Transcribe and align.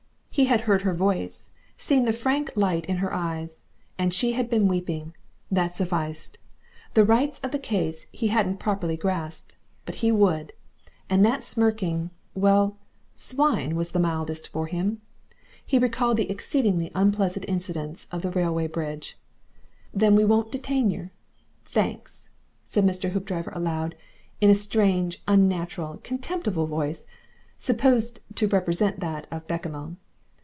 He 0.33 0.45
had 0.45 0.61
heard 0.61 0.83
her 0.83 0.93
voice, 0.93 1.49
seen 1.77 2.05
the 2.05 2.13
frank 2.13 2.51
light 2.55 2.85
in 2.85 2.97
her 2.97 3.13
eyes, 3.13 3.63
and 3.99 4.13
she 4.13 4.31
had 4.31 4.49
been 4.49 4.69
weeping 4.69 5.13
that 5.51 5.75
sufficed. 5.75 6.37
The 6.93 7.03
rights 7.03 7.39
of 7.41 7.51
the 7.51 7.59
case 7.59 8.07
he 8.13 8.27
hadn't 8.29 8.57
properly 8.57 8.95
grasped. 8.95 9.53
But 9.85 9.95
he 9.95 10.09
would. 10.09 10.53
And 11.09 11.25
that 11.25 11.43
smirking 11.43 12.11
well, 12.33 12.77
swine 13.17 13.75
was 13.75 13.91
the 13.91 13.99
mildest 13.99 14.47
for 14.47 14.67
him. 14.67 15.01
He 15.65 15.77
recalled 15.77 16.15
the 16.15 16.31
exceedingly 16.31 16.91
unpleasant 16.95 17.45
incident 17.49 18.07
of 18.09 18.21
the 18.21 18.31
railway 18.31 18.67
bridge. 18.67 19.17
"Thin 19.95 20.15
we 20.15 20.23
won't 20.23 20.53
detain 20.53 20.89
yer, 20.89 21.11
thenks," 21.65 22.29
said 22.63 22.85
Mr. 22.85 23.11
Hoopdriver, 23.11 23.51
aloud, 23.53 23.95
in 24.39 24.49
a 24.49 24.55
strange, 24.55 25.21
unnatural, 25.27 25.99
contemptible 26.05 26.67
voice, 26.67 27.05
supposed 27.59 28.21
to 28.35 28.47
represent 28.47 29.01
that 29.01 29.27
of 29.29 29.45
Bechamel. 29.49 29.97